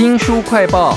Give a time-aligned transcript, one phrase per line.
[0.00, 0.96] 新书快报。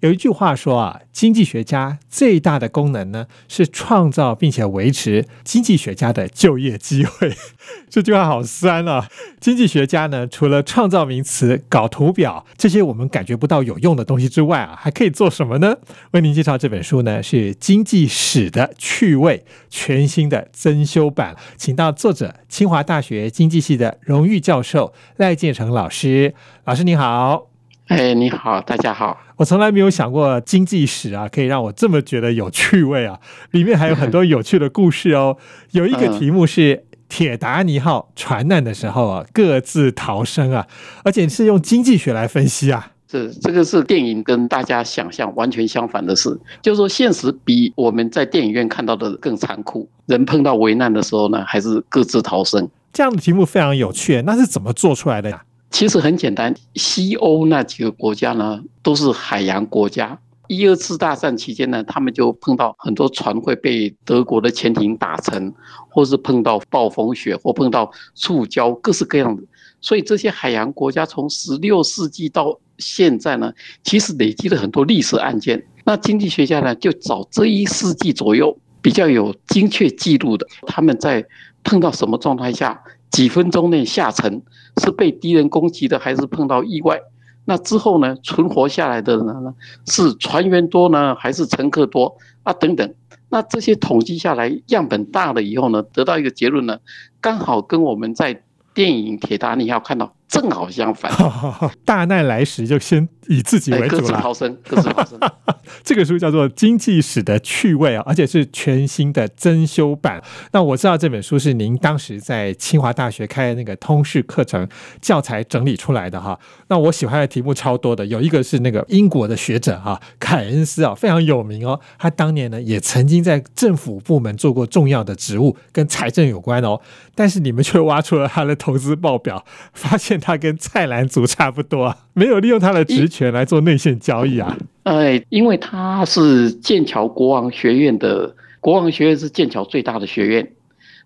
[0.00, 7.34] 有一句话说啊，经济学家最大的功能呢是创造并且维持经济学家的就业机会。
[7.88, 9.08] 这句话好酸啊！
[9.40, 15.76] 经济学家呢，除了创造名词、搞图表这些我们感觉不到有用的东西之外啊，还可以做什么呢？
[16.10, 26.34] 为您介绍这本书呢，是《经济史的趣味》全新的增修版，请到作者清华大学经济系的荣誉教授赖建成老师。
[26.64, 27.55] 老师您好。
[27.88, 29.16] 哎，你好，大家好。
[29.36, 33.16] 我从来没有想过经济史啊，可以让我这么觉得有趣味啊！
[33.52, 35.36] 里面还有很多有趣的故事哦。
[35.70, 40.66] 有一个题目是铁达尼号船难的时候啊，各自逃生啊，
[41.04, 42.90] 而且是用经济学来分析啊。
[43.06, 49.88] 这这个是电影跟大家想象完全相反的事，就是说现实比我们在电影院看到的更残酷。
[50.06, 52.68] 人碰到危难的时候呢，还是各自逃生。
[52.92, 55.40] 这样的题目非常有趣，那是怎么做出来的呀？
[55.70, 60.18] 其实很简单，西欧那几个国家呢，都是海洋国家。
[60.48, 65.52] 一二次大战期间呢，他们就碰到很多船会被德国的潜艇打沉，
[65.90, 69.42] 或是碰到暴风雪，或碰到触礁，各式各样的。
[69.80, 75.62] 所以这些海洋国家从十六世纪到现在呢，其实累积了很多历史案件。
[75.84, 81.26] 那经济学家呢，就找这一世纪左右比较有精确记录的，他们在
[81.64, 82.80] 碰到什么状态下？
[83.10, 84.42] 几分钟内下沉，
[84.82, 87.00] 是被敌人攻击的，还是碰到意外？
[87.48, 88.16] 那之后呢？
[88.24, 89.54] 存活下来的人呢？
[89.86, 92.52] 是船员多呢，还是乘客多啊？
[92.54, 92.94] 等等。
[93.28, 96.78] 那这些统计下来，样本大了以后呢，得到一个结论呢，
[97.20, 98.42] 刚好跟我们在
[98.74, 100.15] 电影《铁达尼号》看到。
[100.28, 101.10] 正好相反，
[101.84, 104.00] 大难来时就先以自己为主了。
[104.02, 105.18] 各自逃生，各自逃生。
[105.82, 110.22] 这个书叫做《经济史的趣味》啊，而且是全新的增修版。
[110.52, 114.68] 那我知道这本书是您当时在清华大学开的那个通识课程
[115.00, 116.38] 教材整理出来的哈。
[116.68, 121.80] 那我喜欢的题目超多的，有一个是那个英国的学者哈凯恩斯啊，非常有名哦。
[121.98, 126.80] 他当年呢也曾经在政府部门做过重要的职务，跟财政有关哦。
[127.14, 130.15] 但是你们却挖出了他的投资报表，发现。
[130.18, 134.56] 他跟蔡澜族差不多，没有利用他的职权来做内线交易啊。
[134.84, 140.52] 哎，因为他是剑桥国王学院的，国王学院是剑桥最大的学院，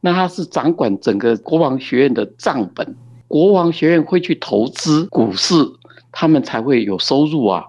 [0.00, 2.94] 那他是掌管整个国王学院的账本，
[3.28, 5.54] 国王学院会去投资股市，
[6.10, 7.64] 他们才会有收入啊。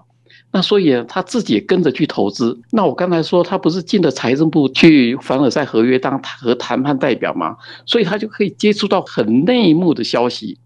[0.50, 2.58] 那所以他自己也跟着去投资。
[2.70, 7.54] 那我刚才说他不是进了财政部去凡尔赛合约当和谈判代表吗？
[7.84, 10.56] 所以他就可以接触到很内幕的消息。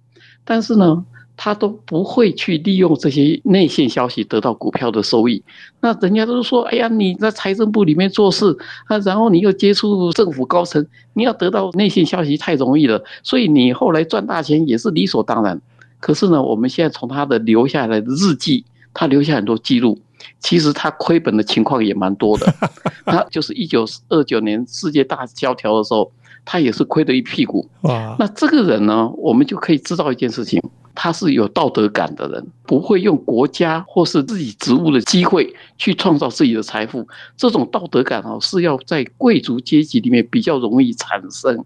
[0.45, 1.05] 但是呢，
[1.37, 5.43] 他都不会去利用这些内线消息得到股票的收益。
[5.81, 15.61] 那人家都说：“哎呀，你在财政部里面做事啊，然后你又接触政府高层，你要得到内线消息太容易了，所以你后来赚大钱也是理所当然。”
[16.01, 19.99] 可是呢，我们现在从他的留下来的日记，他留下很多记录，
[20.41, 22.53] 其实他亏本的情况也蛮多的。
[23.07, 26.11] 他就是一九二九年世界大萧条的时候。
[26.45, 27.69] 他也是亏得一屁股。
[27.83, 28.17] 哇！
[28.19, 30.63] 那这个人呢，我们就可以知道一件事情，
[30.95, 37.07] 他是有道德感的人，不会用国家或是自己职务的机会去创造自己的财富。
[37.37, 41.65] 这种道德感哦，是要在贵族阶级里面比较容易产生。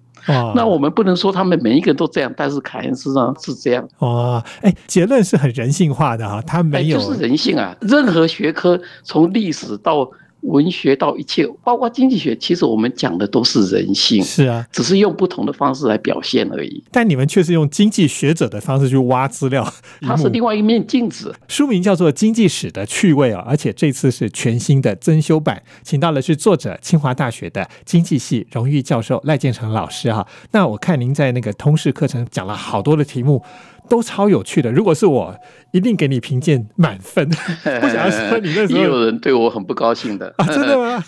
[0.57, 3.89] 那我们不能说他们每一个人都这样，但是凯恩斯呢是这样。
[4.01, 4.43] 哇！
[4.61, 7.77] 哎，结论是很人性化的哈，他没有就是人性啊。
[7.81, 10.11] 任何学科从历史到
[10.47, 16.83] 文学到一切，包括经济学，其实我们讲的都是人性，是啊，只是用不同的方式来表现而已。
[16.91, 19.67] 但你们却是用经济学者的方式去挖资料，
[20.03, 21.35] 它是另外一面镜子。
[21.49, 30.27] 书名叫做《经济史的趣味》啊，而且这次是全新的增修版，请到的是作者清华大学的经济系荣誉教授赖建成老师哈。
[30.53, 33.43] 那我看您在那个通识课程讲了好多的题目。
[33.89, 34.71] 都超有趣的。
[34.71, 35.35] 如果是我，
[35.73, 37.29] 一定给你评鉴满分。
[37.81, 40.47] 不想要说你那时候，也有人对我很不高兴的啊？
[40.47, 41.03] 真的吗？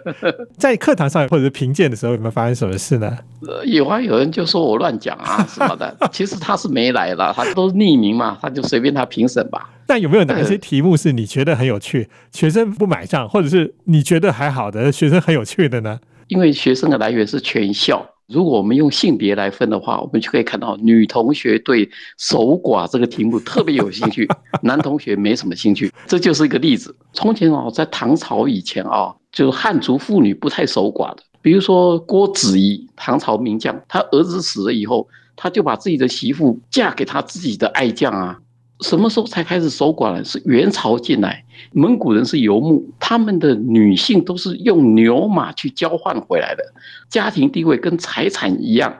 [0.58, 3.16] 在课堂上或者是评鉴的时候，有没有发生什么事呢？
[3.64, 5.96] 有啊，有人就说我乱讲啊 什么的。
[6.12, 9.70] 其实他是没来了，他都是匿名嘛，他就随便他评审吧。
[9.86, 15.98] 但有没有哪些题目是你觉得很有趣，学生不买账，或者是你觉得还好的学生很有趣的呢？
[16.28, 18.06] 因为学生的来源是全校。
[18.28, 21.88] 如果我们用性别来分的话，我们就可以看到女同学对
[22.18, 24.28] 守寡这个题目特别有兴趣，
[24.62, 25.90] 男同学没什么兴趣。
[26.06, 26.94] 这就是一个例子。
[27.14, 31.22] 从前哦，在唐朝以前啊，就是汉族妇女不太守寡的。
[31.40, 38.38] 比如说郭子仪，唐朝名将，他儿子死了以后，他就把自己的媳妇嫁给他自己的爱将啊。
[38.80, 40.22] 什么时候才开始守寡呢？
[40.24, 46.62] 是元朝进来，蒙古人是游牧，他们的女性都是用牛马去交换回来的，
[47.08, 48.94] 家庭地位跟财产一样。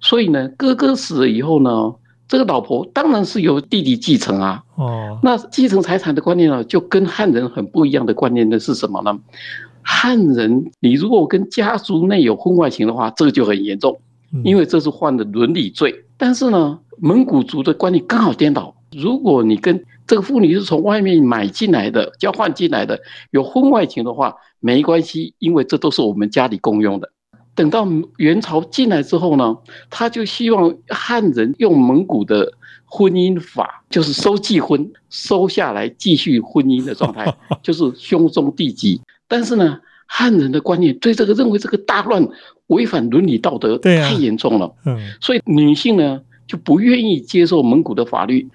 [0.00, 1.94] 所以呢，哥哥死了以后呢，
[2.26, 4.64] 这个老婆当然是由弟弟继承啊。
[4.74, 9.16] 哦，那继承财产的观念呢，就跟汉人很不一样的观念呢是什么呢？
[9.82, 13.98] 汉人，你如果跟家族内有婚外情的话，这个就很严重，
[14.42, 15.94] 因为这是犯了伦理罪。
[16.16, 23.00] 但是呢，蒙古族的观念刚好颠倒，如果你跟这个妇女是从外面买进来的、交换进来的，
[23.30, 27.10] 有婚外情的话，没关系，因为这都是我们家里共用的。
[27.54, 29.56] 等到元朝进来之后呢，
[29.90, 32.52] 他就希望汉人用蒙古的
[32.84, 37.32] 婚姻法，就是收继婚，收下来继续婚姻的状态，
[37.62, 39.00] 就是兄终弟及。
[39.28, 42.26] 但是呢，汉人的观念对这个认为这个大乱
[42.68, 44.72] 违反伦理道德，太严重了。
[44.86, 46.20] 嗯，所以女性呢
[46.50, 48.48] 就不愿意接受蒙古的法律，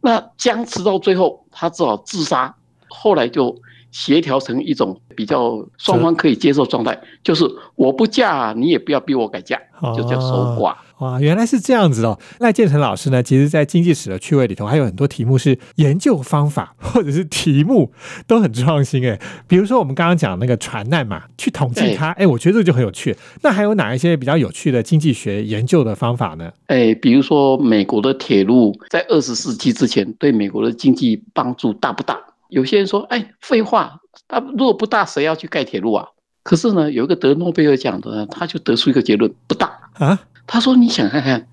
[0.00, 2.54] 那僵持到最后，他只好自杀。
[2.88, 3.60] 后来就。
[3.92, 7.44] 协调成一种比较双方可以接受状态，就是
[7.74, 9.60] 我不嫁，你也不要逼我改嫁，
[9.96, 10.76] 就叫守寡。
[11.00, 12.18] 哇，原来是这样子哦！
[12.38, 17.92] 赖建成老师呢，其实在经济史的趣味里头，还有很多题目是研究方法或者是题目
[18.26, 19.18] 都很创新哎。
[19.48, 23.16] 比如说我们刚刚讲那个船难嘛，去统计它，哎，我觉得这就很有趣。
[23.42, 26.52] 那还有哪一些比较有趣的经济学研究的方法呢？
[26.66, 32.18] 哎，比如说美国的铁路在二十世纪之前对美国的经济帮助大不大？
[32.50, 36.06] 有些人说：“哎，废话，他如果不大，谁要去盖铁路啊？”
[36.42, 40.18] 可是呢，有一个得诺贝尔奖的，他就得出一个结论：不大啊。
[40.46, 41.46] 他说：“你想看看，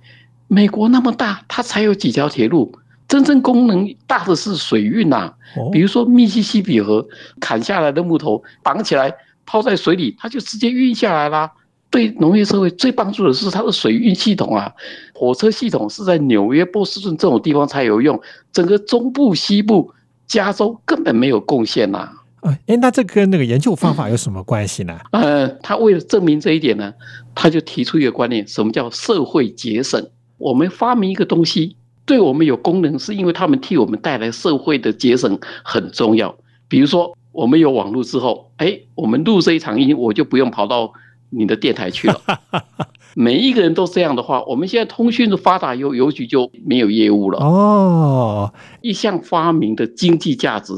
[0.48, 2.72] 美国那么大，它才有几条铁路，
[3.08, 5.34] 真正功能大的是水运呐。
[5.72, 7.06] 比如说密西西比河
[7.40, 9.14] 砍下来的木头绑起来
[9.46, 11.52] 抛在水里，它就直接运下来啦。
[11.90, 14.72] 对农业社会最帮助的是它的水运系统啊。
[15.14, 18.20] 火车系统是在纽约、波士顿这种地方才有用，
[18.52, 19.92] 整个中部、西部。”
[20.28, 22.12] 加州根本没有贡献呐！
[22.42, 24.98] 哎，那这跟那个研究方法有什么关系呢？
[25.12, 26.94] 呃，他为了证明这一点呢，
[27.36, 30.08] 他就提出一个观念：什么叫社会节省？
[30.38, 31.76] 我们发明一个东西，
[32.06, 36.34] 对我们有功能，是因为他们替我们带来社会的节省很重要。
[36.68, 40.94] 比如说，我们有网络之后，哎，我们录这一场音，我就不用跑到
[41.32, 42.22] 你的电台去了。
[43.16, 47.40] 每一个人都这样的话，我们现在通讯的发达，邮邮局就没有业务了。
[47.40, 50.74] 哦，一项发明的经济价值，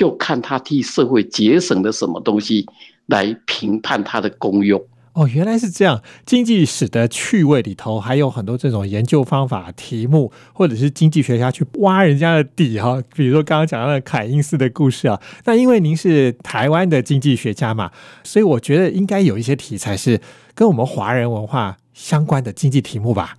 [0.00, 2.66] 就看他替社会节省了什么东西，
[3.08, 4.82] 来评判他的功用。
[5.12, 6.02] 哦，原来是这样。
[6.24, 13.02] 经济史的趣味里头，还有很多这种研究方法、题目，或者是经济学家去挖人家的底哈。
[13.14, 17.90] 比如说刚刚讲到的凯因斯的故事啊，那因为您是台湾的经济学家嘛，
[18.24, 20.18] 所以我觉得应该有一些题材是
[20.54, 21.76] 跟我们华人文化。
[21.92, 23.36] 相关的经济题目吧，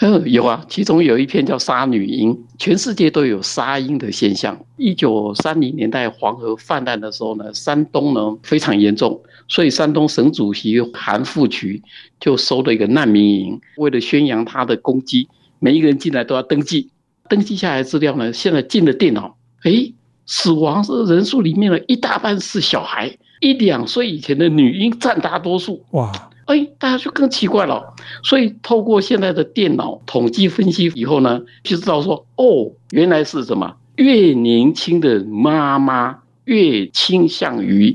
[0.00, 4.58] 嗯， 有啊，其中有一篇叫“杀女婴”，全世界都有杀婴的现象。
[4.76, 11.82] 一九三零年代黄河泛滥的时候呢，山东呢非常严重，所以山东省主席韩复榘
[12.20, 15.28] 就收了一个难民营，为了宣扬他的功绩，
[15.58, 16.90] 每一个人进来都要登记，
[17.28, 19.92] 登记下来资料呢，现在进了电脑，哎，
[20.26, 26.12] 死亡人数里面呢，一大半是小孩，一两岁以前的女婴占大多数，哇。
[26.48, 27.94] 哎，大家就更奇怪了。
[28.22, 33.76] 所以透过现在的电脑统计分析以后呢，就知道说，哦，原来是什么？
[33.96, 37.94] 越年轻的妈妈越倾向于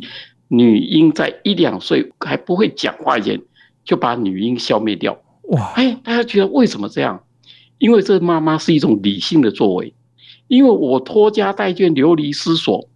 [0.49, 3.41] 女婴在一两岁还不会讲话前
[3.83, 5.19] 就把女婴消灭掉。
[5.49, 5.73] 哇！
[5.75, 7.23] 哎，大家觉得为什么这样？
[7.79, 9.93] 因为这妈妈是一种理性的作为。
[10.47, 12.87] 因为我拖家带眷流离失所，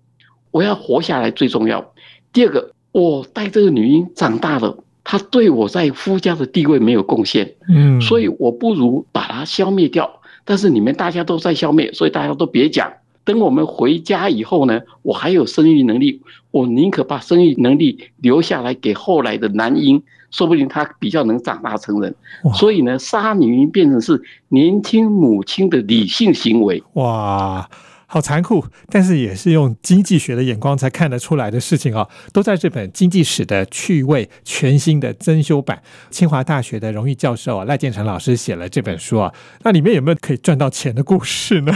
[0.51, 1.93] 我要活下来最重要。
[2.31, 4.83] 第二个，我带这个女婴长大了。
[5.09, 10.19] 他对我在夫家的地位没有贡献，嗯，所以我不如把它消灭掉。
[10.43, 12.91] 但是你们大家都在消灭，所以大家都别讲。
[13.23, 16.21] 等我们回家以后呢，我还有生育能力，
[16.51, 22.13] 我宁可把生育能力留下来给后来的男婴，说不定他比较能长大成人。
[22.55, 26.83] 所以呢，杀女婴变成是年轻母亲的理性行为。
[26.95, 27.69] 哇！
[28.09, 35.83] 好残酷，但是也是用经济学的眼光才看得出来的事情啊，都在这本经济史的趣味全新的增修版。
[36.09, 39.33] 清华大学的荣誉教授啊赖建成老师写了这本书啊，
[39.63, 41.73] 那里面有没有可以赚到钱的故事呢？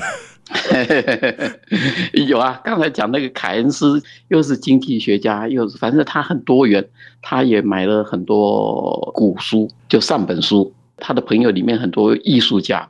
[2.28, 6.86] 有啊，刚才讲那个凯恩斯又是经济学家，又是反正他很多元，
[7.22, 10.74] 他也买了很多古书，就上本书。
[11.04, 12.90] 他的朋友里面很多艺术家。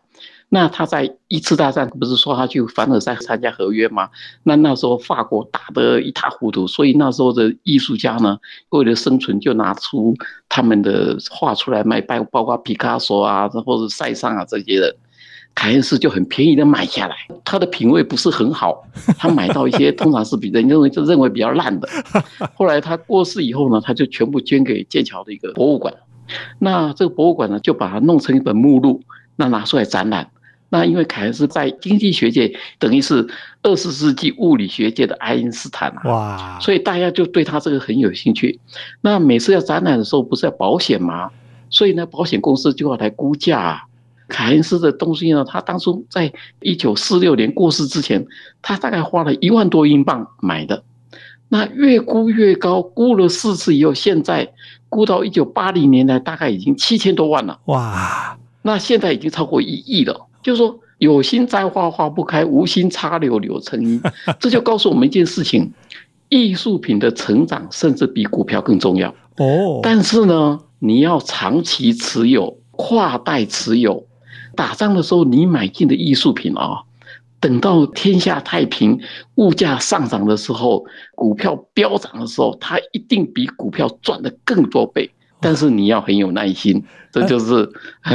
[0.54, 4.10] 那他在一次大战不是说他去凡尔赛参加合约吗？
[4.44, 8.38] 那那时候法国打得一塌糊涂，所以那时候的艺术家呢，
[8.72, 10.14] 为了生存就拿出
[10.50, 14.94] 他们的画出来卖，包包括皮卡索啊，或者塞尚啊这些人，
[15.56, 17.16] 凯恩斯就很便宜的买下来。
[17.46, 18.84] 他的品味不是很好，
[19.18, 21.88] 他买到一些 通常是比人认为就认为比较烂的。
[22.56, 25.94] 后来他过世以后呢，他就全部捐给剑桥的一个博物馆。
[26.60, 29.02] 那这个博物馆呢，就把它弄成一本目录，
[29.38, 30.30] 那拿出来展览。
[30.74, 32.50] 那因为凯恩斯在经济学界
[32.80, 33.28] 等于是
[33.62, 38.58] 二十世纪物理学界的爱因斯坦啊，哇，所以大家就对他这个很有兴趣。
[39.02, 41.30] 那每次要展览的时候，不是要保险吗？
[41.70, 43.82] 所以呢，保险公司就要来估价啊。
[44.30, 48.26] 凯恩斯的东西呢，他当初在一九四六年过世之前，
[48.62, 50.82] 他大概花了一万多英镑买的。
[51.50, 54.50] 那越估越高，估了四次以后，现在
[54.88, 57.60] 估到一九八零年代，大概已经七千多万了。
[57.66, 60.28] 哇，那现在已经超过一亿了。
[60.42, 64.02] 就是说，有心栽花花不开，无心插柳柳成荫。
[64.40, 65.72] 这就告诉我们一件事情：
[66.30, 69.10] 艺术品的成长甚至比股票更重要。
[69.38, 74.06] 哦，但是呢，你要长期持有、跨代持有。
[74.56, 76.82] 打仗的时候，你买进的艺术品啊，
[77.40, 79.00] 等到天下太平、
[79.36, 85.10] 物价上涨的时候，股票飙涨的时候，它一定比股票赚的更多倍。
[85.44, 87.68] 但是你要很有耐心， 这就是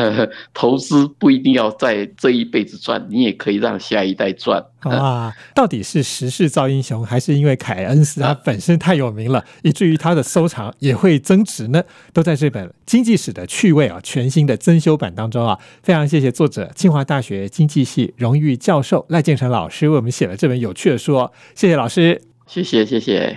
[0.54, 4.64] 投资不一定要在这一辈子赚，你也可以让下一代赚。
[4.80, 11.82] 啊，到底是时势造英雄，还是因为凯恩斯他本身太有名了，以至于他的收藏也会增值呢？
[12.12, 15.58] 都在这本《经济史的趣味》啊全新的增修版当中啊！
[15.82, 23.36] 非常谢谢作者清华大学经济系荣誉教授赖建成老师为我们写了这本有趣的书，谢谢老师，谢谢谢谢。